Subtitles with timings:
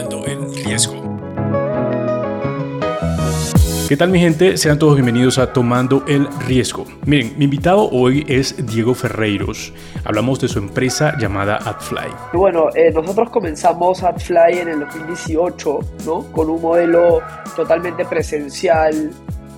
[0.00, 0.94] El riesgo.
[3.86, 4.56] ¿Qué tal mi gente?
[4.56, 6.86] Sean todos bienvenidos a Tomando el Riesgo.
[7.04, 9.74] Miren, mi invitado hoy es Diego Ferreiros.
[10.04, 12.08] Hablamos de su empresa llamada AdFly.
[12.32, 16.22] Bueno, eh, nosotros comenzamos AdFly en el 2018, ¿no?
[16.32, 17.20] Con un modelo
[17.54, 19.10] totalmente presencial,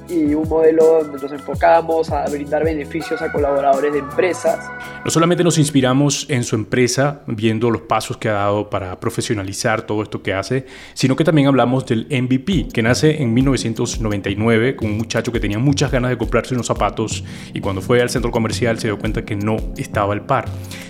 [0.09, 4.71] y un modelo donde nos enfocamos a brindar beneficios a colaboradores de empresas.
[5.05, 9.82] No solamente nos inspiramos en su empresa, viendo los pasos que ha dado para profesionalizar
[9.82, 14.91] todo esto que hace, sino que también hablamos del MVP, que nace en 1999 con
[14.91, 18.30] un muchacho que tenía muchas ganas de comprarse unos zapatos y cuando fue al centro
[18.30, 20.46] comercial se dio cuenta que no estaba al par.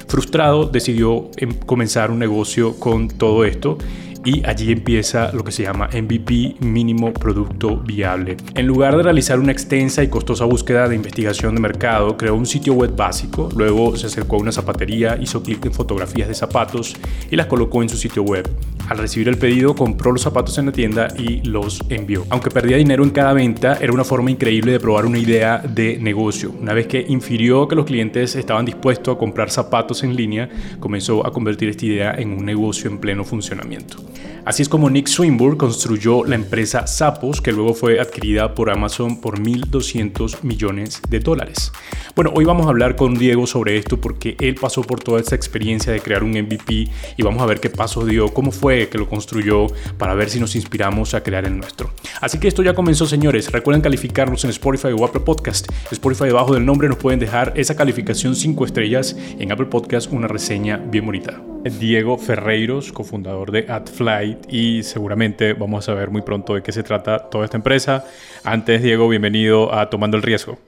[0.09, 3.79] Frustrado, decidió em, comenzar un negocio con todo esto
[4.25, 8.37] y allí empieza lo que se llama MVP, mínimo producto viable.
[8.55, 12.47] En lugar de realizar una extensa y costosa búsqueda de investigación de mercado, creó un
[12.47, 16.95] sitio web básico, luego se acercó a una zapatería, hizo clic en fotografías de zapatos
[17.31, 18.49] y las colocó en su sitio web.
[18.89, 22.25] Al recibir el pedido, compró los zapatos en la tienda y los envió.
[22.31, 25.99] Aunque perdía dinero en cada venta, era una forma increíble de probar una idea de
[25.99, 26.53] negocio.
[26.61, 30.49] Una vez que infirió que los clientes estaban dispuestos a comprar zapatos en línea,
[30.81, 33.99] comenzó a convertir esta idea en un negocio en pleno funcionamiento.
[34.45, 39.21] Así es como Nick Swinburne construyó la empresa Zappos, que luego fue adquirida por Amazon
[39.21, 41.71] por 1.200 millones de dólares.
[42.17, 45.37] Bueno, hoy vamos a hablar con Diego sobre esto porque él pasó por toda esta
[45.37, 48.99] experiencia de crear un MVP y vamos a ver qué pasos dio, cómo fue que
[48.99, 51.93] lo construyó, para ver si nos inspiramos a crear el nuestro.
[52.21, 53.53] Así que esto ya comenzó, señores.
[53.53, 55.69] Recuerden calificarnos en Spotify o Apple Podcast.
[55.93, 59.17] Spotify debajo del nombre nos pueden dejar esa calificación 5 estrellas.
[59.39, 61.52] En Apple Podcast una reseña bien bonita.
[61.65, 66.83] Diego Ferreiros, cofundador de AdFlight, y seguramente vamos a saber muy pronto de qué se
[66.83, 68.05] trata toda esta empresa.
[68.45, 70.59] Antes, Diego, bienvenido a Tomando el Riesgo.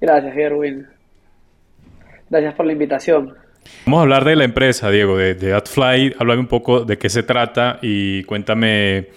[0.00, 0.86] Gracias, Erwin.
[2.30, 3.34] Gracias por la invitación.
[3.84, 6.14] Vamos a hablar de la empresa, Diego, de, de AdFly.
[6.18, 9.08] Háblame un poco de qué se trata y cuéntame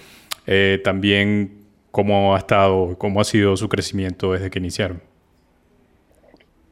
[0.47, 5.10] eh, también cómo ha estado, cómo ha sido su crecimiento desde que iniciaron.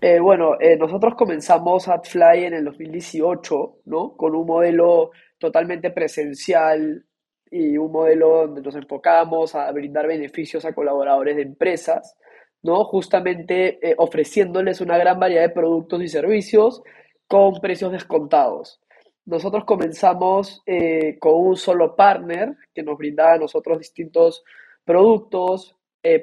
[0.02, 4.16] Eh, bueno, eh, nosotros comenzamos AdFly en el 2018, ¿no?
[4.16, 7.06] Con un modelo totalmente presencial
[7.52, 12.16] y un modelo donde nos enfocamos a brindar beneficios a colaboradores de empresas,
[12.64, 12.86] ¿no?
[12.86, 16.82] Justamente eh, ofreciéndoles una gran variedad de productos y servicios
[17.28, 18.80] con precios descontados.
[19.26, 20.64] Nosotros comenzamos
[21.20, 24.44] con un solo partner que nos brindaba a nosotros distintos
[24.84, 25.76] productos,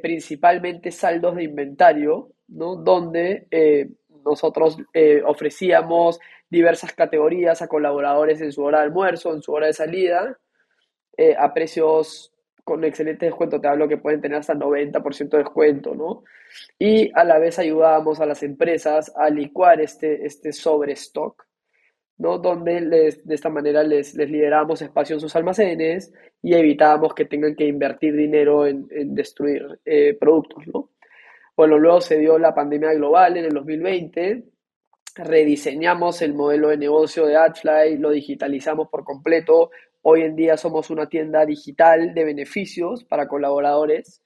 [0.03, 3.89] principalmente saldos de inventario, donde eh,
[4.25, 9.67] nosotros eh, ofrecíamos diversas categorías a colaboradores en su hora de almuerzo, en su hora
[9.67, 10.39] de salida,
[11.17, 15.95] eh, a precios con excelente descuento, te hablo que pueden tener hasta 90% de descuento,
[15.95, 16.25] ¿no?
[16.79, 21.47] Y a la vez ayudábamos a las empresas a licuar este, este sobrestock,
[22.19, 22.39] ¿no?
[22.39, 26.13] Donde les, de esta manera les, les liberábamos espacio en sus almacenes
[26.43, 29.79] y evitábamos que tengan que invertir dinero en, en destruir
[30.19, 30.91] productos, ¿no?
[31.57, 34.45] Bueno, luego se dio la pandemia global en el 2020,
[35.15, 39.71] rediseñamos el modelo de negocio de AdFly, lo digitalizamos por completo.
[40.03, 44.23] Hoy en día somos una tienda digital de beneficios para colaboradores,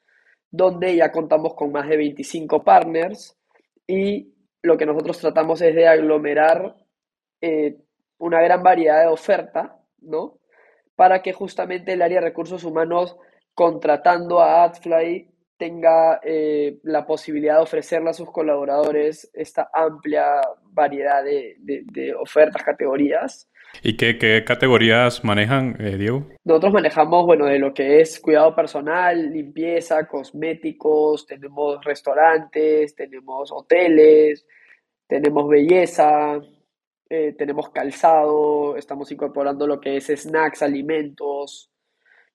[0.50, 3.38] donde ya contamos con más de 25 partners
[3.86, 6.74] y lo que nosotros tratamos es de aglomerar
[7.40, 7.76] eh,
[8.18, 10.40] una gran variedad de oferta, ¿no?
[10.96, 13.16] Para que justamente el área de recursos humanos,
[13.54, 15.29] contratando a AdFly,
[15.60, 20.40] tenga eh, la posibilidad de ofrecerle a sus colaboradores esta amplia
[20.72, 23.46] variedad de, ofertas, categorías.
[23.82, 26.26] ¿Y qué, categorías manejan, eh, Diego?
[26.44, 34.46] Nosotros manejamos, bueno, de lo que es cuidado personal, limpieza, cosméticos, tenemos restaurantes, tenemos hoteles,
[35.06, 36.40] tenemos belleza,
[37.10, 41.70] eh, tenemos calzado, estamos incorporando lo que es snacks, alimentos.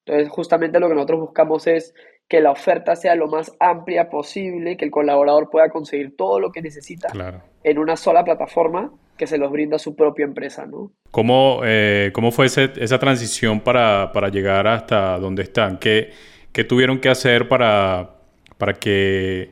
[0.06, 1.96] Entonces, justamente lo que nosotros buscamos es
[2.28, 6.52] que la oferta sea lo más amplia posible, que el colaborador pueda conseguir todo lo
[6.52, 7.10] que necesita
[7.64, 10.92] en una sola plataforma que se los brinda su propia empresa, ¿no?
[11.12, 15.78] ¿Cómo, eh, cómo fue esa transición para, llegar hasta donde están?
[15.78, 16.10] ¿Qué,
[16.52, 18.16] qué tuvieron que hacer para,
[18.58, 19.52] para que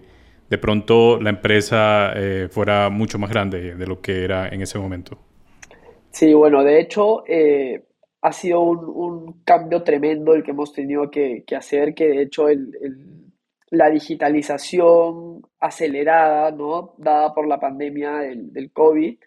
[0.49, 4.77] de pronto la empresa eh, fuera mucho más grande de lo que era en ese
[4.77, 5.17] momento?
[6.11, 7.85] Sí, bueno, de hecho, eh,
[8.23, 12.45] ha sido un, cambio tremendo el que hemos tenido que, hacer, que de hecho
[13.69, 16.93] la digitalización acelerada, ¿no?
[16.97, 19.17] dada por la pandemia del, del, COVID,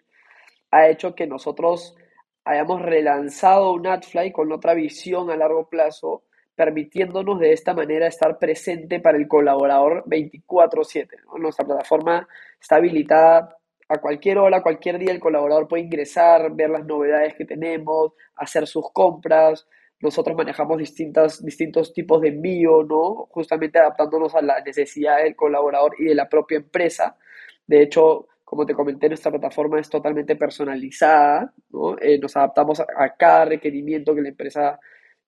[0.71, 1.95] ha hecho que nosotros
[2.43, 6.23] hayamos relanzado un AdFly con otra visión a largo plazo,
[6.55, 11.17] permitiéndonos de esta manera estar presente para el colaborador 24/7.
[11.37, 12.27] Nuestra plataforma
[12.59, 13.56] está habilitada
[13.89, 18.67] a cualquier hora, cualquier día el colaborador puede ingresar, ver las novedades que tenemos, hacer
[18.67, 19.67] sus compras,
[19.99, 23.27] nosotros manejamos distintas, distintos tipos de envío, ¿no?
[23.31, 27.17] Justamente adaptándonos a la necesidad del colaborador y de la propia empresa.
[27.65, 31.97] De hecho, como te comenté, nuestra plataforma es totalmente personalizada, ¿no?
[31.99, 34.79] Eh, nos adaptamos a, cada requerimiento que la empresa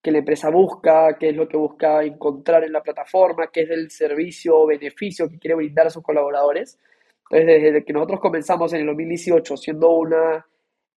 [0.02, 3.70] que la empresa busca, qué es lo que busca encontrar en la plataforma, qué es
[3.70, 6.78] el servicio o beneficio que quiere brindar a sus colaboradores.
[7.30, 10.44] Entonces, desde que nosotros comenzamos en el 2018 siendo una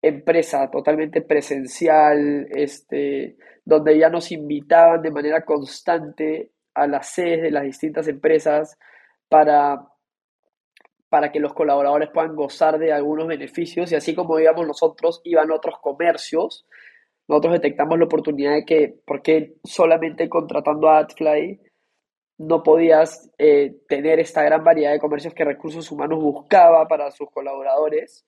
[0.01, 7.51] empresa totalmente presencial, este, donde ya nos invitaban de manera constante a las sedes de
[7.51, 8.77] las distintas empresas
[9.30, 9.88] para,
[11.07, 15.51] para que los colaboradores puedan gozar de algunos beneficios y así como íbamos nosotros, iban
[15.51, 16.65] otros comercios.
[17.27, 21.62] Nosotros detectamos la oportunidad de que, porque solamente contratando a AdFly
[22.38, 27.30] no podías eh, tener esta gran variedad de comercios que Recursos Humanos buscaba para sus
[27.30, 28.25] colaboradores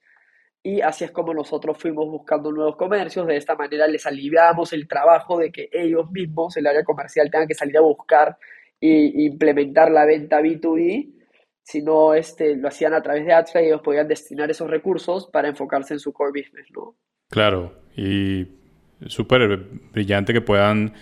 [0.65, 3.27] y así es como nosotros fuimos buscando nuevos comercios.
[3.27, 7.47] De esta manera les aliviamos el trabajo de que ellos mismos, el área comercial, tengan
[7.47, 8.35] que salir a buscar
[8.81, 11.13] e implementar la venta B2B,
[11.61, 15.49] sino este, lo hacían a través de AdFly y ellos podían destinar esos recursos para
[15.49, 16.65] enfocarse en su core business.
[16.75, 16.95] ¿no?
[17.29, 18.47] Claro, y
[19.05, 19.57] súper
[19.91, 20.95] brillante que puedan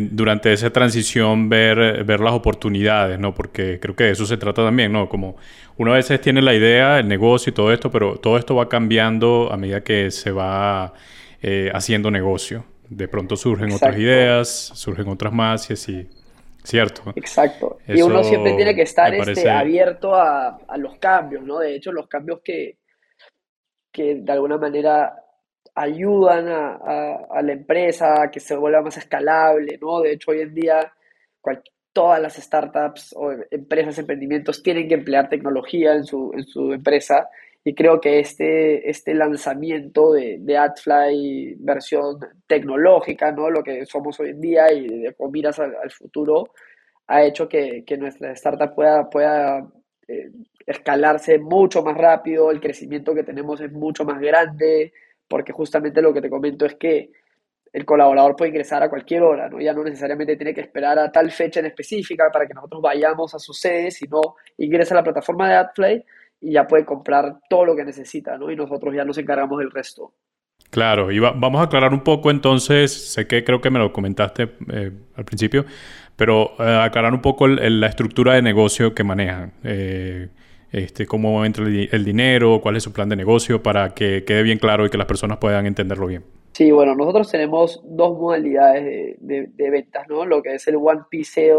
[0.00, 3.32] durante esa transición ver, ver las oportunidades, ¿no?
[3.34, 5.08] Porque creo que de eso se trata también, ¿no?
[5.08, 5.36] Como
[5.76, 9.50] una vez tiene la idea, el negocio y todo esto, pero todo esto va cambiando
[9.52, 10.94] a medida que se va
[11.42, 12.64] eh, haciendo negocio.
[12.88, 16.08] De pronto surgen otras ideas, surgen otras más y así.
[16.64, 17.12] ¿Cierto?
[17.14, 17.76] Exacto.
[17.86, 21.58] y uno siempre tiene que estar este, abierto a, a, los cambios, ¿no?
[21.58, 22.78] De hecho, los cambios que,
[23.92, 25.23] que de alguna manera
[25.74, 30.00] ayudan a, la empresa a que se vuelva más escalable, ¿no?
[30.00, 30.92] De hecho, hoy en día
[31.94, 37.30] todas las startups o empresas, emprendimientos tienen que emplear tecnología en su, en su empresa
[37.62, 43.48] y creo que este, este lanzamiento de, de AdFly versión tecnológica, ¿no?
[43.48, 46.50] Lo que somos hoy en día y de, miras al, futuro,
[47.06, 49.66] ha hecho que, nuestra startup pueda, pueda
[50.08, 50.30] eh,
[50.66, 54.92] escalarse mucho más rápido, el crecimiento que tenemos es mucho más grande,
[55.34, 57.10] porque justamente lo que te comento es que
[57.72, 59.60] el colaborador puede ingresar a cualquier hora, ¿no?
[59.60, 63.34] Ya no necesariamente tiene que esperar a tal fecha en específica para que nosotros vayamos
[63.34, 64.20] a su sede, sino
[64.58, 66.04] ingresa a la plataforma de AdFly
[66.40, 68.48] y ya puede comprar todo lo que necesita, ¿no?
[68.48, 70.12] Y nosotros ya nos encargamos del resto.
[70.70, 74.52] Claro, y vamos a aclarar un poco entonces, sé que creo que me lo comentaste
[74.72, 75.64] eh, al principio,
[76.14, 79.52] pero eh, aclarar un poco la estructura de negocio que manejan.
[79.64, 80.28] Eh,
[80.74, 84.58] este, cómo entra el, dinero, cuál es su plan de negocio, para que quede bien
[84.58, 86.24] claro y que las personas puedan entenderlo bien.
[86.52, 90.26] Sí, bueno, nosotros tenemos dos modalidades de, ventas, ¿no?
[90.26, 91.52] Lo que es el One Piece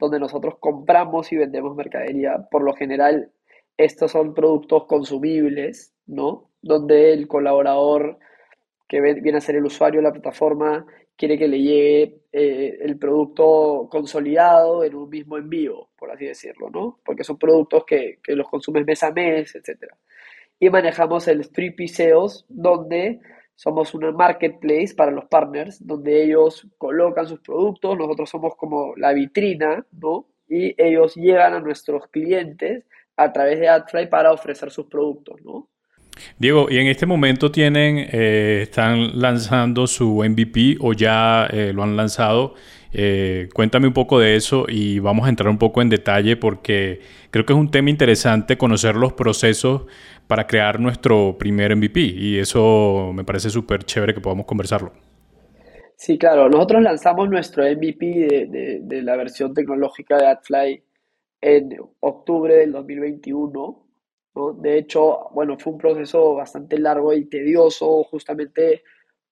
[0.00, 2.48] donde nosotros compramos y vendemos mercadería.
[2.50, 3.30] Por lo general,
[3.76, 6.50] estos son productos consumibles, ¿no?
[6.60, 8.18] Donde el colaborador
[8.88, 12.98] que viene a ser el usuario de la plataforma quiere que le llegue eh, el
[12.98, 17.00] producto consolidado en un mismo envío, por así decirlo, ¿no?
[17.04, 19.92] Porque son productos que, los consumes mes a mes, etc.
[20.58, 23.20] Y manejamos el 3P Sales, donde
[23.54, 29.12] somos una marketplace para los partners, donde ellos colocan sus productos, nosotros somos como la
[29.12, 30.26] vitrina, ¿no?
[30.48, 32.84] Y ellos llegan a nuestros clientes
[33.16, 35.68] a través de AdFly para ofrecer sus productos, ¿no?
[36.38, 41.82] Diego, ¿y en este momento tienen, eh, están lanzando su MVP o ya eh, lo
[41.82, 42.54] han lanzado?
[42.92, 47.00] Eh, cuéntame un poco de eso y vamos a entrar un poco en detalle porque
[47.30, 49.82] creo que es un tema interesante conocer los procesos
[50.26, 54.92] para crear nuestro primer MVP y eso me parece súper chévere que podamos conversarlo.
[55.96, 58.06] Sí, claro, nosotros lanzamos nuestro MVP
[58.50, 60.82] de, de la versión tecnológica de AdFly
[61.42, 63.89] en octubre del 2021
[64.34, 68.82] de hecho, bueno, fue un proceso bastante largo y tedioso, justamente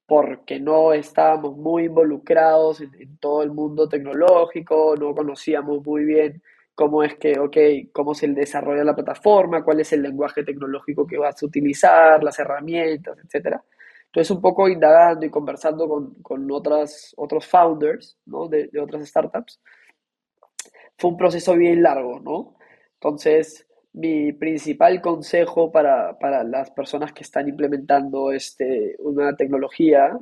[0.06, 6.42] porque no estábamos muy involucrados en, todo el mundo tecnológico, no conocíamos muy bien
[6.74, 7.56] cómo es que, ok,
[7.92, 12.38] cómo se desarrolla la plataforma, cuál es el lenguaje tecnológico que vas a utilizar, las
[12.38, 13.56] herramientas, etc.
[14.06, 15.88] Entonces, un poco indagando y conversando
[16.22, 19.60] con, otras, otros founders de, de otras startups,
[20.96, 22.56] fue un proceso bien largo, ¿no?
[22.94, 23.67] Entonces,
[23.98, 30.16] mi principal consejo para, las personas que están implementando este, una tecnología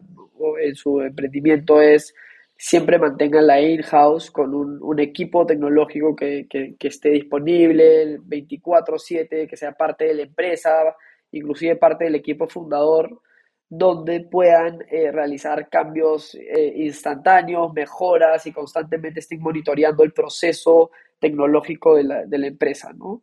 [0.62, 2.14] en su emprendimiento es
[2.56, 6.46] siempre mantengan la in-house con un, equipo tecnológico que,
[6.80, 10.96] esté disponible 24/7, que sea parte de la empresa,
[11.32, 13.20] inclusive parte del equipo fundador,
[13.68, 21.96] donde puedan eh, realizar cambios eh, instantáneos, mejoras y constantemente estén monitoreando el proceso tecnológico
[21.96, 23.20] de la, de la empresa, ¿no?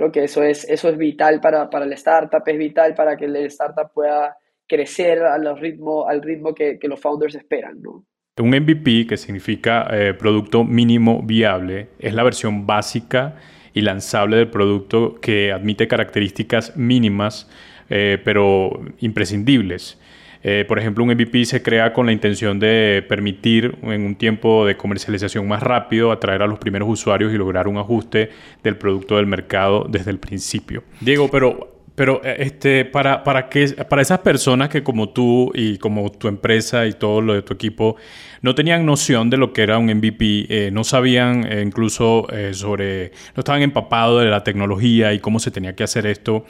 [0.00, 3.28] Creo que eso es, eso es vital para, para la startup, es vital para que
[3.28, 4.34] la startup pueda
[4.66, 7.82] crecer al ritmo, al ritmo que, los founders esperan.
[7.82, 13.36] Un MVP, que significa eh, producto mínimo viable, es la versión básica
[13.74, 17.50] y lanzable del producto que admite características mínimas,
[17.90, 20.00] eh, pero imprescindibles.
[20.42, 24.64] Eh, por ejemplo, un MVP se crea con la intención de permitir en un tiempo
[24.64, 28.30] de comercialización más rápido atraer a los primeros usuarios y lograr un ajuste
[28.62, 30.82] del producto del mercado desde el principio.
[31.00, 35.76] Diego, pero pero eh, este, para, para, que, para esas personas que como tú y
[35.76, 37.96] como tu empresa y todo lo de tu equipo
[38.40, 43.12] no tenían noción de lo que era un MVP, eh, no sabían eh, incluso sobre,
[43.36, 46.46] no estaban empapados de la tecnología y cómo se tenía que hacer esto.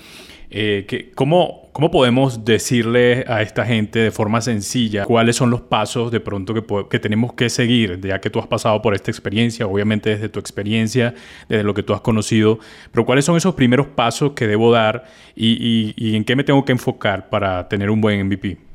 [0.50, 6.10] Eh, ¿cómo, ¿Cómo podemos decirle a esta gente de forma sencilla cuáles son los pasos
[6.10, 6.54] de pronto
[6.88, 10.40] que, tenemos que seguir, ya que tú has pasado por esta experiencia, obviamente desde tu
[10.40, 11.14] experiencia,
[11.48, 12.58] desde lo que tú has conocido,
[12.90, 15.04] pero cuáles son esos primeros pasos que debo dar
[15.36, 18.70] y en qué me tengo que enfocar para tener un buen MVP?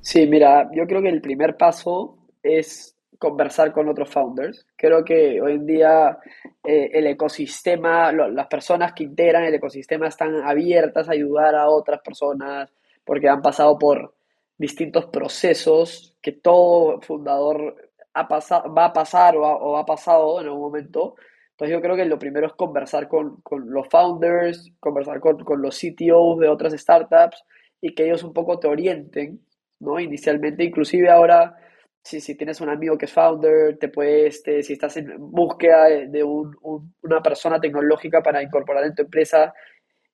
[0.00, 4.66] Sí, mira, yo creo que el primer paso es conversar con otros founders.
[4.76, 6.18] Creo que hoy en día
[6.64, 12.00] eh, el ecosistema, las personas que integran el ecosistema están abiertas a ayudar a otras
[12.00, 12.70] personas
[13.04, 14.14] porque han pasado por
[14.56, 17.76] distintos procesos que todo fundador
[18.14, 21.14] ha pasado, va a pasar o ha, pasado en algún momento.
[21.52, 25.76] Entonces yo creo que lo primero es conversar con, los founders, conversar con, con, los
[25.76, 27.44] CTOs de otras startups
[27.80, 29.40] y que ellos un poco te orienten,
[29.80, 29.98] ¿no?
[29.98, 31.56] Inicialmente, inclusive ahora
[32.02, 35.84] si, si tienes un amigo que es founder, te puedes, este, si estás en búsqueda
[35.84, 39.52] de, una persona tecnológica para incorporar en tu empresa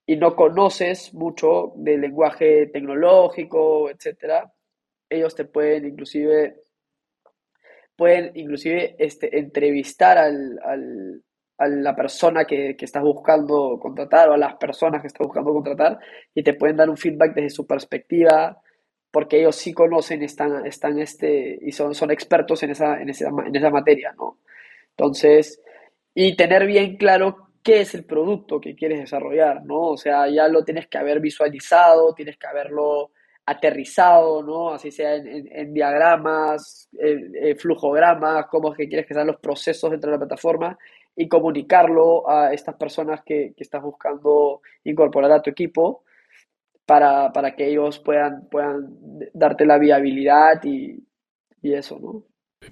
[0.06, 4.52] y no conoces mucho del lenguaje tecnológico, etcétera,
[5.08, 6.56] ellos te pueden inclusive
[7.96, 10.58] pueden inclusive este, entrevistar al,
[11.58, 15.52] a la persona que, que, estás buscando contratar o a las personas que estás buscando
[15.52, 15.98] contratar
[16.34, 18.60] y te pueden dar un feedback desde su perspectiva
[19.14, 23.28] porque ellos sí conocen, están, están este, y son, son expertos en esa, en, esa,
[23.28, 24.38] en esa materia, ¿no?
[24.90, 25.62] Entonces,
[26.12, 29.82] y tener bien claro qué es el producto que quieres desarrollar, ¿no?
[29.82, 33.12] O sea, ya lo tienes que haber visualizado, tienes que haberlo
[33.46, 34.70] aterrizado, ¿no?
[34.70, 36.88] Así sea en, diagramas,
[37.58, 40.76] flujogramas, cómo es que quieres que sean los procesos dentro de la plataforma
[41.14, 46.02] y comunicarlo a estas personas que, que estás buscando incorporar a tu equipo
[46.86, 48.98] para, para que ellos puedan, puedan
[49.32, 51.04] darte la viabilidad y,
[51.62, 52.24] y eso, ¿no?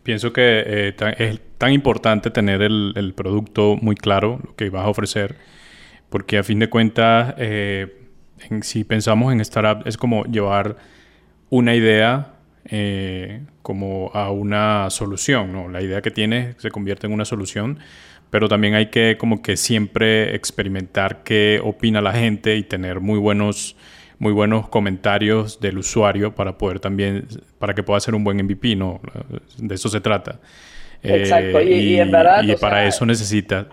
[0.02, 4.86] Pienso que eh, es tan importante tener el, el, producto muy claro, lo que vas
[4.86, 5.36] a ofrecer,
[6.08, 8.08] porque a fin de cuentas, eh,
[8.62, 10.76] si pensamos en startup, es como llevar
[11.50, 12.32] una idea
[12.64, 15.68] eh, como a una solución, ¿no?
[15.68, 17.78] La idea que tienes se convierte en una solución,
[18.30, 23.18] pero también hay que como que siempre experimentar qué opina la gente y tener muy
[23.18, 23.76] buenos
[24.22, 27.26] muy buenos comentarios del usuario para poder también,
[27.58, 29.00] para que pueda ser un buen MVP, ¿no?
[29.58, 30.38] De eso se trata.
[31.02, 32.40] Exacto, y, en verdad...
[32.44, 33.66] Y para eso necesita...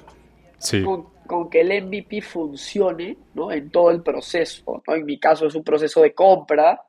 [0.57, 0.83] Sí.
[0.83, 3.51] Con, que el MVP funcione, ¿no?
[3.51, 4.95] En todo el proceso, ¿no?
[4.95, 6.81] En mi caso es un proceso de compra,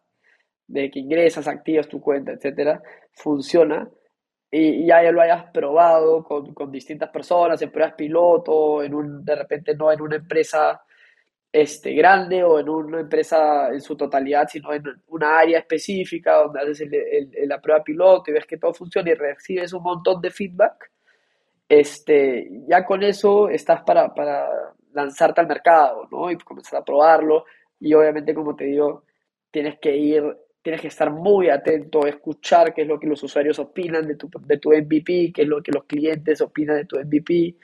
[0.66, 2.80] de que ingresas, activas tu cuenta, etcétera,
[3.12, 3.86] funciona,
[4.50, 9.22] y ya, ya lo hayas probado con, con, distintas personas, en pruebas piloto, en un,
[9.22, 10.80] de repente no en una empresa
[11.52, 16.60] este, grande o en una empresa en su totalidad, sino en una área específica donde
[16.60, 16.88] haces
[17.46, 20.90] la prueba piloto y ves que todo funciona y recibes un montón de feedback,
[21.68, 24.48] este, ya con eso estás para, para
[24.92, 26.30] lanzarte al mercado, ¿no?
[26.30, 27.44] Y comenzar a probarlo.
[27.78, 29.04] Y obviamente, como te digo,
[29.50, 33.58] tienes que ir, tienes que estar muy atento, escuchar qué es lo que los usuarios
[33.58, 36.98] opinan de tu, de tu MVP, qué es lo que los clientes opinan de tu
[36.98, 37.56] MVP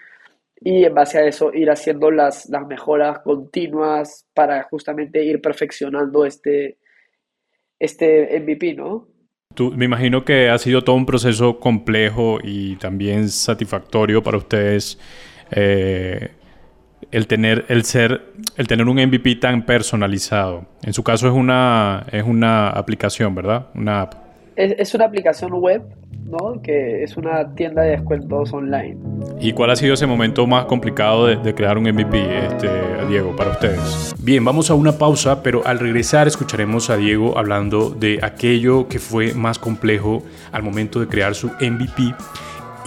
[0.60, 6.24] y en base a eso ir haciendo las, las mejoras continuas para justamente ir perfeccionando
[6.24, 6.78] este,
[7.78, 9.08] este MVP, ¿no?
[9.74, 14.98] Me imagino que ha sido todo un proceso complejo y también satisfactorio para ustedes
[15.50, 16.30] eh,
[17.10, 20.66] el tener el ser el tener un MVP tan personalizado.
[20.82, 23.68] En su caso es una es una aplicación, ¿verdad?
[23.74, 24.25] Una app.
[24.56, 25.82] Es, es una aplicación web
[26.26, 26.60] ¿no?
[26.62, 28.96] que es una tienda de descuentos online.
[29.40, 32.68] ¿Y cuál ha sido ese momento más complicado de, crear un MVP, este,
[33.08, 34.14] Diego, para ustedes?
[34.20, 38.98] Bien, vamos a una pausa, pero al regresar escucharemos a Diego hablando de aquello que
[38.98, 40.22] fue más complejo
[40.52, 42.14] al momento de crear su MVP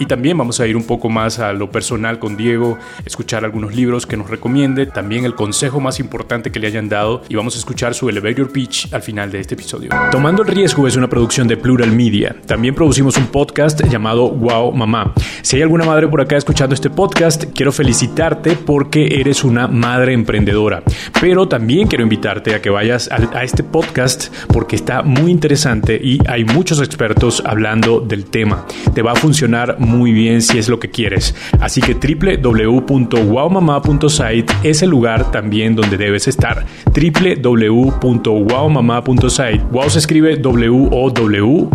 [0.00, 3.74] Y también vamos a ir un poco más a lo personal con Diego, escuchar algunos
[3.76, 7.54] libros que nos recomiende, también el consejo más importante que le hayan dado y vamos
[7.54, 9.90] a escuchar su elevator pitch al final de este episodio.
[10.10, 12.34] Tomando el riesgo es una producción de Plural Media.
[12.46, 15.12] También producimos un podcast llamado Wow Mamá.
[15.42, 20.14] Si hay alguna madre por acá escuchando este podcast, quiero felicitarte porque eres una madre
[20.14, 20.82] emprendedora.
[21.20, 26.18] Pero también quiero invitarte a que vayas a, este podcast porque está muy interesante y
[26.26, 28.64] hay muchos expertos hablando del tema.
[28.94, 31.34] Te va a funcionar muy bien si es lo que quieres.
[31.60, 36.66] Así que www.wowmama.site es el lugar también donde debes estar.
[36.86, 39.64] www.wowmama.site.
[39.70, 40.36] Wow se escribe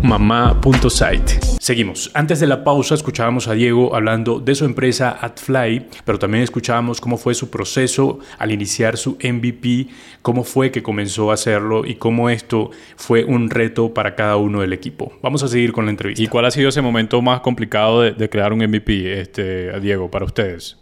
[0.01, 1.39] mamá.site.
[1.59, 2.11] Seguimos.
[2.13, 7.01] Antes de la pausa escuchábamos a Diego hablando de su empresa AdFly, pero también escuchábamos
[7.01, 9.87] cómo fue su proceso al iniciar su MVP,
[10.21, 14.61] cómo fue que comenzó a hacerlo y cómo esto fue un reto para cada uno
[14.61, 15.13] del equipo.
[15.21, 16.21] Vamos a seguir con la entrevista.
[16.21, 20.25] ¿Y cuál ha sido ese momento más complicado de, crear un MVP, este, Diego, para
[20.25, 20.81] ustedes?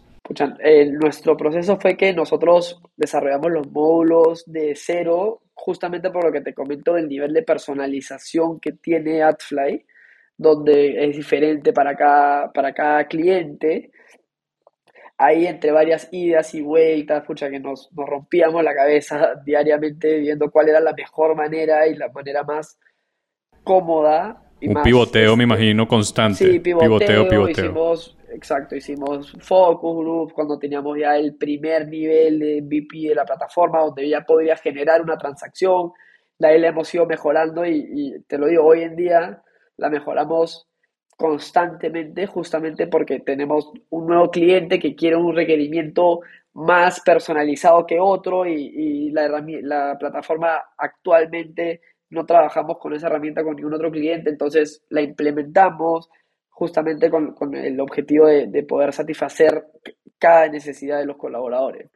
[0.63, 6.41] Eh, nuestro proceso fue que nosotros desarrollamos los módulos de cero, justamente por lo que
[6.41, 9.85] te comento del nivel de personalización que tiene AdFly
[10.37, 13.91] donde es diferente para cada, para cada cliente.
[15.17, 20.51] Ahí entre varias idas y vueltas, pucha, que nos, nos rompíamos la cabeza diariamente viendo
[20.51, 22.79] cuál era la mejor manera y la manera más
[23.63, 24.42] cómoda.
[24.63, 26.51] Y Un pivoteo, me este, imagino, constante.
[26.51, 32.61] Sí, pivoteo, pivoteo, Hicimos, exacto, hicimos focus group cuando teníamos ya el primer nivel de
[32.61, 35.91] MVP de la plataforma, donde ya podías generar una transacción.
[36.39, 39.43] De ahí le hemos ido mejorando y, y te lo digo, hoy en día
[39.77, 40.67] la mejoramos
[41.17, 46.21] constantemente justamente porque tenemos un nuevo cliente que quiere un requerimiento
[46.53, 49.27] más personalizado que otro y, la,
[49.61, 51.81] la plataforma actualmente
[52.13, 56.09] no trabajamos con esa herramienta con ningún otro cliente, entonces la implementamos
[56.49, 59.65] justamente con, el objetivo de, poder satisfacer
[60.19, 61.89] cada necesidad de los colaboradores.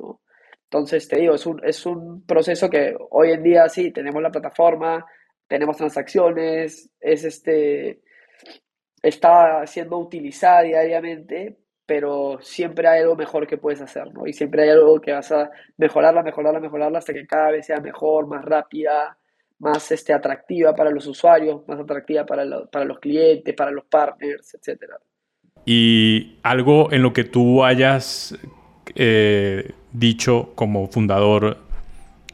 [0.64, 4.32] Entonces, te digo, es un, es un proceso que hoy en día sí, tenemos la
[4.32, 5.06] plataforma,
[5.48, 8.02] tenemos transacciones, es este,
[9.02, 14.28] está siendo utilizada diariamente, pero siempre hay algo mejor que puedes hacer, ¿no?
[14.28, 17.80] Y siempre hay algo que vas a mejorarla, mejorarla, mejorarla hasta que cada vez sea
[17.80, 19.18] mejor, más rápida,
[19.60, 24.56] más este, atractiva para los usuarios, más atractiva para, para los clientes, para los partners,
[24.56, 24.92] etc.
[25.66, 28.38] Y algo en lo que tú hayas
[28.96, 31.58] eh, dicho como fundador,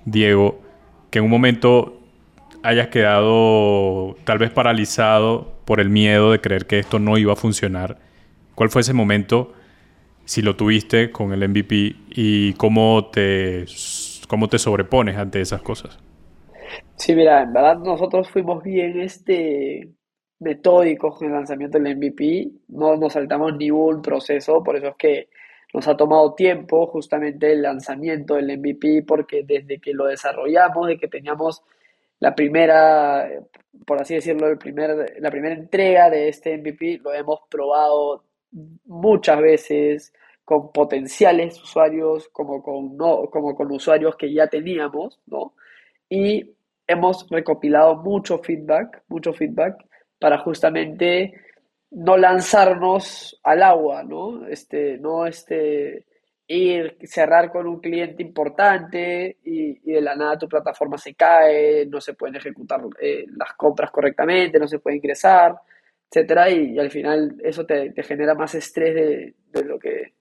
[0.06, 0.62] Diego,
[1.10, 2.00] que en un momento
[2.62, 7.36] hayas quedado tal vez paralizado por el miedo de creer que esto no iba a
[7.36, 7.98] funcionar.
[8.56, 9.54] ¿Cuál fue ese momento,
[10.26, 13.66] si lo tuviste con el MVP, y cómo te,
[14.28, 16.00] cómo te sobrepones ante esas cosas?
[16.96, 19.90] Sí, mira, en verdad nosotros fuimos bien este,
[20.40, 25.30] metódicos con el lanzamiento del MVP, no nos saltamos ningún proceso, por eso es que
[25.74, 30.98] nos ha tomado tiempo justamente el lanzamiento del MVP, porque desde que lo desarrollamos, de
[30.98, 31.64] que teníamos
[32.20, 33.28] la primera,
[33.86, 38.24] por así decirlo, el primer, la primera entrega de este MVP lo hemos probado
[38.86, 40.14] muchas veces
[40.46, 45.54] con potenciales usuarios como con, no, como con usuarios que ya teníamos, ¿no?
[46.10, 46.52] Y
[46.88, 49.76] hemos recopilado mucho feedback, mucho feedback
[50.20, 51.34] para justamente
[51.92, 54.48] no lanzarnos al agua, ¿no?
[54.48, 56.06] Este, no este,
[56.48, 62.02] ir, cerrar con un cliente importante y, de la nada tu plataforma se cae, no
[62.02, 65.56] se pueden ejecutar eh, las compras correctamente, no se puede ingresar,
[66.10, 70.14] etcétera, y, al final eso te, genera más estrés de, lo que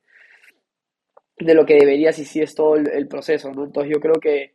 [1.38, 3.64] de lo que deberías y si es todo el, proceso, ¿no?
[3.64, 4.54] Entonces yo creo que,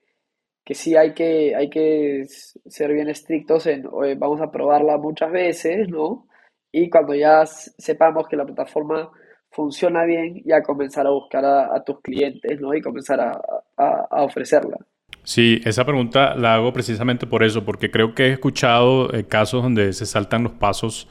[0.67, 3.83] que sí hay que, hay que ser bien estrictos en,
[4.19, 6.27] vamos a probarla muchas veces, ¿no?
[6.73, 9.09] Y cuando ya sepamos que la plataforma
[9.49, 12.73] funciona bien y a comenzar a buscar a, tus clientes, ¿no?
[12.73, 14.75] Y comenzar a, ofrecerla.
[15.23, 19.63] Sí, esa pregunta la hago precisamente por eso, porque creo que he escuchado eh, casos
[19.63, 21.07] donde se saltan los pasos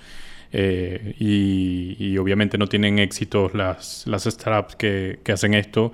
[0.53, 5.93] eh, y, obviamente no tienen éxito las, las startups que, que hacen esto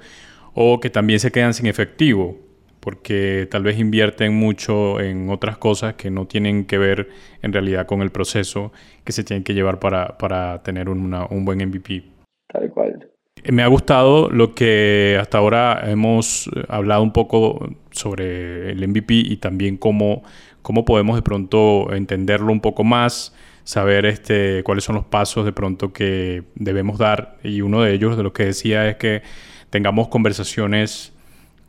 [0.53, 2.51] o que también se quedan sin efectivo
[2.83, 7.87] porque tal vez invierten mucho en otras cosas que no tienen que ver en realidad
[7.87, 8.73] con el proceso
[9.05, 12.03] que se tienen que llevar para, para tener un buen MVP.
[12.49, 13.09] Tal cual.
[13.45, 19.37] Me ha gustado lo que hasta ahora hemos hablado un poco sobre el MVP y
[19.37, 20.25] también cómo,
[20.63, 25.53] cómo podemos de pronto entenderlo un poco más, saber este, cuáles son los pasos de
[25.53, 27.37] pronto que debemos dar.
[27.45, 29.23] Y uno de ellos, de lo que decía, es que
[29.71, 31.12] tengamos conversaciones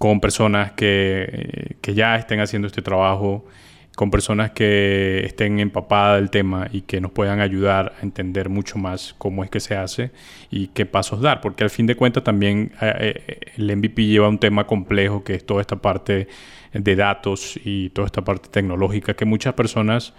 [0.03, 3.45] con personas que, que ya estén haciendo este trabajo
[3.95, 8.77] con personas que estén empapadas del tema y que nos puedan ayudar a entender mucho
[8.77, 10.11] más cómo es que se hace
[10.51, 14.27] y qué pasos dar, porque al fin de cuentas también eh, eh, el MVP lleva
[14.27, 16.27] un tema complejo que es toda esta parte
[16.73, 20.13] de datos y toda esta parte tecnológica que muchas personas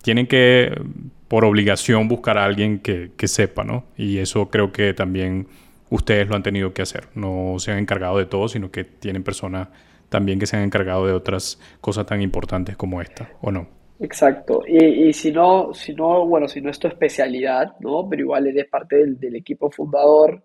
[0.00, 0.80] tienen que
[1.28, 3.84] por obligación buscar a alguien que, que sepa, ¿no?
[3.98, 5.46] Y eso creo que también
[5.90, 9.22] ustedes lo han tenido que hacer, no se han encargado de todo, sino que tienen
[9.22, 9.68] personas
[10.08, 13.66] también que se han encargado de otras cosas tan importantes como esta, ¿o no?
[14.00, 14.62] Exacto.
[14.66, 18.08] Y, y, si no, si no, bueno, si no es tu especialidad, ¿no?
[18.08, 20.42] Pero igual eres parte del, del equipo fundador,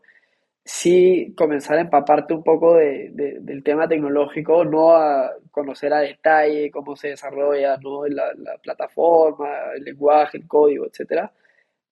[0.63, 3.09] sí comenzar a empaparte un poco de,
[3.41, 8.05] del tema tecnológico, no a conocer a detalle cómo se desarrolla, ¿no?
[8.07, 11.31] La, la plataforma, el lenguaje, el código, etcétera,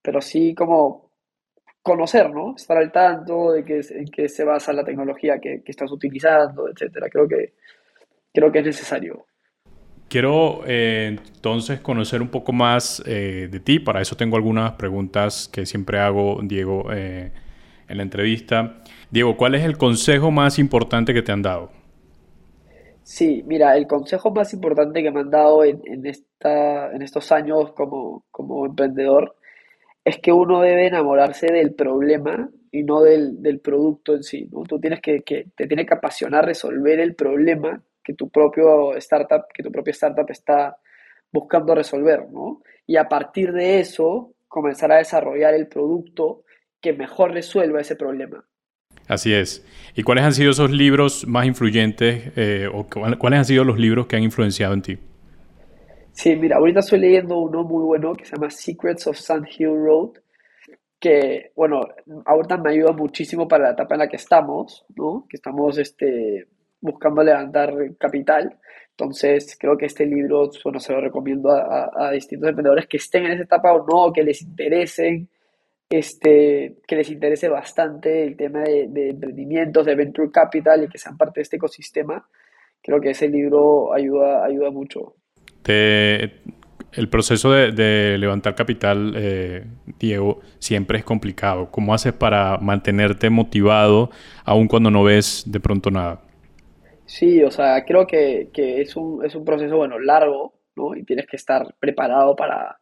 [0.02, 1.07] pero sí como
[1.88, 2.56] conocer, ¿no?
[2.56, 6.68] Estar al tanto de qué, en qué se basa la tecnología que, que estás utilizando,
[6.70, 7.08] etcétera.
[7.10, 7.54] Creo que
[8.34, 9.26] creo que es necesario.
[10.10, 13.80] Quiero eh, entonces conocer un poco más eh, de ti.
[13.80, 17.32] Para eso tengo algunas preguntas que siempre hago, Diego, eh,
[17.88, 18.78] en la entrevista.
[19.10, 21.72] Diego, ¿cuál es el consejo más importante que te han dado?
[23.04, 27.32] Sí, mira, el consejo más importante que me han dado en, en, esta, en estos
[27.32, 29.37] años como, como emprendedor
[30.08, 34.64] es que uno debe enamorarse del problema y no del, del producto en sí, ¿no?
[34.64, 39.48] Tú tienes que, que, te tiene que apasionar resolver el problema que tu propio startup,
[39.54, 40.78] que tu propia startup está
[41.30, 42.62] buscando resolver, ¿no?
[42.86, 46.46] Y a partir de eso, comenzar a desarrollar el producto
[46.80, 48.46] que mejor resuelva ese problema.
[49.10, 49.66] Así es.
[49.94, 54.08] ¿Y cuáles han sido esos libros más influyentes eh, o cuáles han sido los libros
[54.08, 54.98] que han influenciado en ti?
[56.18, 59.68] Sí, mira, ahorita estoy leyendo uno muy bueno que se llama Secrets of Sand Hill
[59.68, 60.14] Road,
[61.00, 61.82] que, bueno,
[62.26, 65.28] ahorita me ayuda muchísimo para la etapa en la que estamos, ¿no?
[65.30, 66.48] Que estamos, este,
[66.82, 68.58] buscando levantar capital.
[68.92, 73.34] Entonces, creo que este libro, bueno, se lo recomiendo a, distintos emprendedores que estén en
[73.34, 75.30] esa etapa o no, que les interesen,
[75.88, 80.98] este, que les interese bastante el tema de, de emprendimientos, de venture capital y que
[80.98, 82.28] sean parte de este ecosistema.
[82.82, 85.14] Creo que ese libro ayuda, ayuda mucho.
[85.68, 89.66] El proceso de, levantar capital, eh,
[90.00, 91.70] Diego, siempre es complicado.
[91.70, 94.10] ¿Cómo haces para mantenerte motivado
[94.46, 96.22] aun cuando no ves de pronto nada?
[97.06, 100.96] Sí, o sea, creo que, que es, un, es un proceso, bueno, largo, ¿no?
[100.96, 102.80] Y tienes que estar preparado para,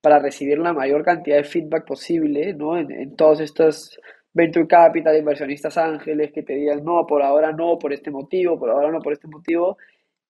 [0.00, 2.76] para recibir la mayor cantidad de feedback posible, ¿no?
[2.76, 4.00] En, en todos estos
[4.32, 8.70] venture capital, inversionistas ángeles que te digan, no, por ahora no, por este motivo, por
[8.70, 9.76] ahora no, por este motivo.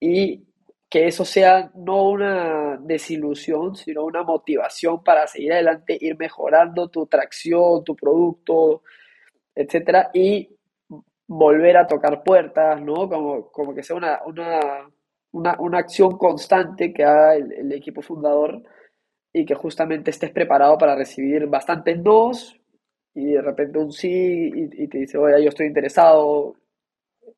[0.00, 0.47] Y
[0.90, 7.06] que eso sea no una desilusión, sino una motivación para seguir adelante, ir mejorando tu
[7.06, 8.82] tracción, tu producto,
[9.54, 10.48] etcétera, y
[11.28, 13.08] volver a tocar puertas, ¿no?
[13.08, 14.90] Como, como que sea una, una,
[15.32, 18.62] una, una acción constante que haga el, el, equipo fundador
[19.32, 22.58] y que justamente estés preparado para recibir bastantes dos
[23.14, 24.10] y de repente un sí
[24.54, 26.56] y, y te dice, oye, yo estoy interesado,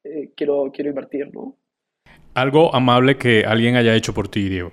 [0.05, 1.57] eh, quiero, quiero invertir, ¿no?
[2.35, 4.71] Algo amable que alguien haya hecho por ti, Diego.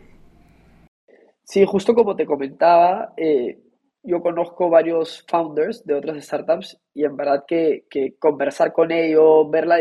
[1.44, 3.58] Sí, justo como te comentaba, eh,
[4.04, 9.50] yo conozco varios founders de otras startups y en verdad que, que conversar con ellos,
[9.50, 9.80] ver la,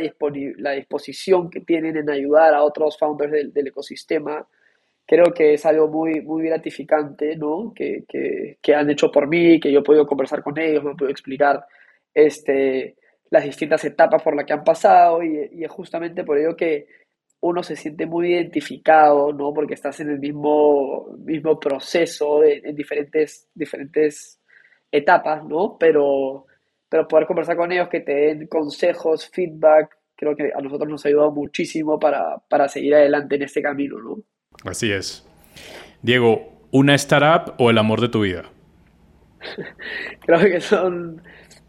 [0.59, 4.47] la, disposición que tienen en ayudar a otros founders del, ecosistema,
[5.07, 7.73] creo que es algo muy, muy gratificante, ¿no?
[7.75, 10.93] Que, que, que, han hecho por mí, que yo he podido conversar con ellos, me
[10.93, 11.65] he podido explicar
[12.15, 12.97] este,
[13.31, 16.87] las distintas etapas por las que han pasado y es justamente por ello que
[17.41, 19.53] uno se siente muy identificado, ¿no?
[19.53, 24.41] Porque estás en el mismo, mismo proceso de, en diferentes, diferentes
[24.91, 25.77] etapas, ¿no?
[25.79, 26.47] Pero,
[26.89, 31.05] pero poder conversar con ellos, que te den consejos, feedback, creo que a nosotros nos
[31.05, 34.17] ha ayudado muchísimo para, para seguir adelante en este camino, ¿no?
[34.65, 35.27] Así es.
[36.03, 38.45] Diego, ¿una startup o el amor de tu vida?
[40.27, 41.23] creo que son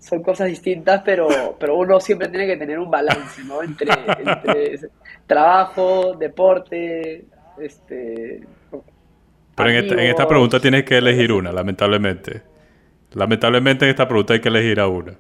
[0.08, 3.62] son cosas distintas, pero, pero uno siempre tiene que tener un balance, ¿no?
[3.62, 4.80] Entre, entre
[5.26, 7.26] trabajo, deporte,
[7.60, 8.42] este...
[9.56, 12.44] Pero en esta, en esta, pregunta tienes que elegir una, lamentablemente.
[13.14, 15.14] Lamentablemente en esta pregunta hay que elegir a una.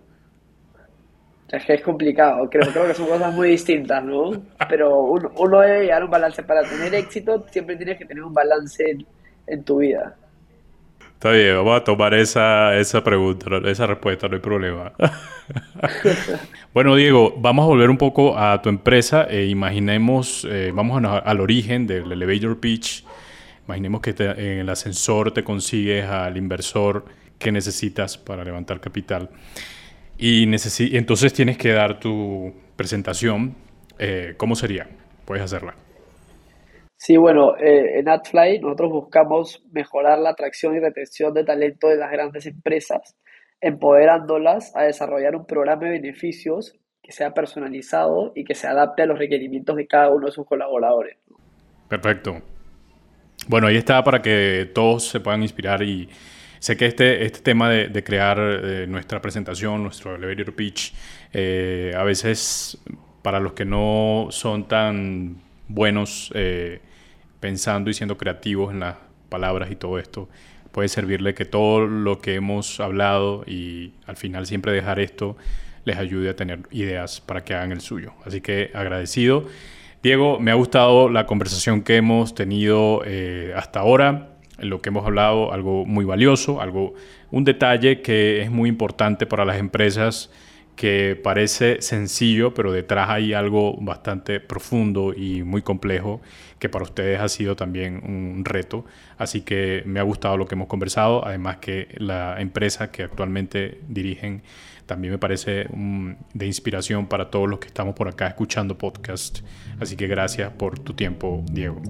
[1.49, 4.31] Es que es complicado, creo, creo que son cosas muy distintas, ¿no?
[4.69, 6.43] Pero uno, uno debe llegar a un balance.
[6.43, 9.05] Para tener éxito siempre tienes que tener un balance en,
[9.47, 10.15] en tu vida.
[11.17, 14.93] Está bien, vamos a tomar esa, esa pregunta, esa respuesta, no hay problema.
[16.75, 19.25] bueno, Diego, vamos a volver un poco a tu empresa.
[19.27, 23.03] Eh, imaginemos, eh, vamos a, al origen del elevator pitch.
[23.65, 27.05] Imaginemos que en el ascensor te consigues al inversor
[27.39, 29.31] que necesitas para levantar capital.
[30.19, 33.55] Y entonces tienes que dar tu presentación.
[33.97, 34.87] Eh, ¿Cómo sería?
[35.25, 35.86] Puedes hacerla.
[36.97, 41.95] Sí, bueno, eh, en AdFly nosotros buscamos mejorar la atracción y retención de talento de
[41.95, 43.15] las grandes empresas,
[43.61, 49.05] empoderándolas a desarrollar un programa de beneficios que sea personalizado y que se adapte a
[49.05, 51.17] los requerimientos de cada uno de sus colaboradores.
[51.87, 52.41] Perfecto.
[53.47, 56.09] Bueno, ahí está para que todos se puedan inspirar y
[56.59, 60.93] sé que este, este tema de, crear eh, nuestra presentación, nuestro elevator pitch,
[61.31, 62.77] eh, a veces
[63.21, 66.81] para los que no son tan buenos eh,
[67.39, 68.95] pensando y siendo creativos en las
[69.29, 70.29] palabras y todo esto,
[70.71, 75.37] puede servirle que todo lo que hemos hablado y al final siempre dejar esto
[75.85, 78.13] les ayude a tener ideas para que hagan el suyo.
[78.25, 79.45] Así que agradecido.
[80.03, 85.05] Diego, me ha gustado la conversación que hemos tenido eh, hasta ahora, lo que hemos
[85.05, 86.93] hablado, algo muy valioso, algo,
[87.31, 90.29] un detalle que es muy importante para las empresas
[90.77, 96.21] que parece sencillo, pero detrás hay algo bastante profundo y muy complejo
[96.59, 98.85] que para ustedes ha sido también un reto.
[99.17, 103.81] Así que me ha gustado lo que hemos conversado, además que la empresa que actualmente
[103.89, 104.43] dirigen
[104.85, 105.67] también me parece
[106.33, 109.39] de inspiración para todos los que estamos por acá escuchando podcast.
[109.81, 111.81] Así que gracias por tu tiempo, Diego.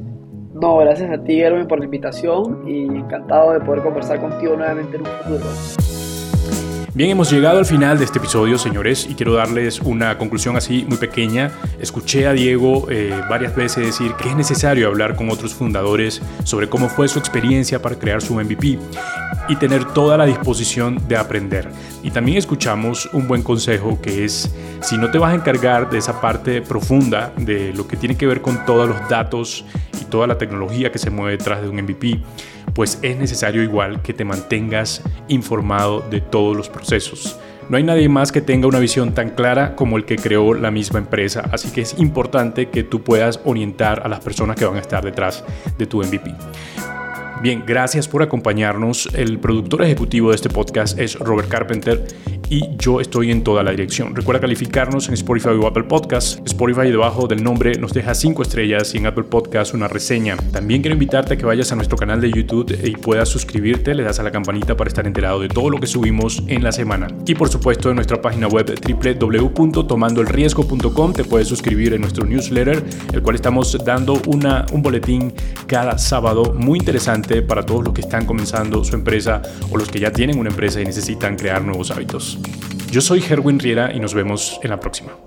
[0.53, 4.95] No, gracias a ti, Erwin, por la invitación y encantado de poder conversar contigo nuevamente
[4.95, 5.96] en un futuro.
[6.97, 10.83] Bien, hemos llegado al final de este episodio, señores, y quiero darles una conclusión así
[10.89, 11.51] muy pequeña.
[11.79, 16.69] Escuché a Diego eh, varias veces decir que es necesario hablar con otros fundadores sobre
[16.69, 18.79] cómo fue su experiencia para crear su MVP
[19.47, 21.69] y tener toda la disposición de aprender.
[22.01, 25.99] Y también escuchamos un buen consejo que es, si no te vas a encargar de
[25.99, 29.65] esa parte profunda de lo que tiene que ver con todos los datos
[30.01, 32.19] y toda la tecnología que se mueve detrás de un MVP,
[32.77, 37.39] pues es necesario igual que te mantengas informado de todos los procesos.
[37.69, 40.69] No hay nadie más que tenga una visión tan clara como el que creó la
[40.69, 44.75] misma empresa, así que es importante que tú puedas orientar a las personas que van
[44.75, 45.43] a estar detrás
[45.75, 46.35] de tu MVP.
[47.39, 49.09] Bien, gracias por acompañarnos.
[49.13, 52.03] El productor ejecutivo de este podcast es Robert Carpenter
[52.49, 54.15] y yo estoy en toda la dirección.
[54.15, 56.39] Recuerda calificarnos en Spotify o Apple Podcast.
[56.47, 60.35] Spotify debajo del nombre nos deja 5 estrellas y en Apple Podcast una reseña.
[60.51, 64.01] También quiero invitarte a que vayas a nuestro canal de YouTube y puedas suscribirte, le
[64.03, 67.07] das a la campanita para estar enterado de todo lo que subimos en la semana.
[67.25, 73.21] Y por supuesto en nuestra página web www.tomandoelriesgo.com te puedes suscribir en nuestro newsletter, el
[73.21, 75.33] cual estamos dando una, un boletín
[75.67, 79.99] cada sábado muy interesante para todos los que están comenzando su empresa o los que
[79.99, 82.39] ya tienen una empresa y necesitan crear nuevos hábitos.
[82.91, 85.26] Yo soy Herwin Riera y nos vemos en la próxima.